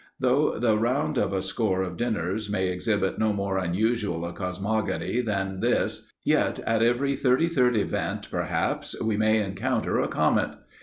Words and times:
Though 0.19 0.57
the 0.57 0.79
round 0.79 1.19
of 1.19 1.31
a 1.31 1.43
score 1.43 1.83
of 1.83 1.95
dinners 1.95 2.49
may 2.49 2.69
exhibit 2.69 3.19
no 3.19 3.33
more 3.33 3.59
unusual 3.59 4.25
a 4.25 4.33
cosmogony 4.33 5.21
than 5.21 5.59
this, 5.59 6.07
yet 6.23 6.57
at 6.65 6.81
every 6.81 7.15
thirty 7.15 7.47
third 7.47 7.77
event, 7.77 8.31
perhaps, 8.31 8.99
we 8.99 9.15
may 9.15 9.43
encounter 9.43 9.99
a 9.99 10.07
comet! 10.07 10.53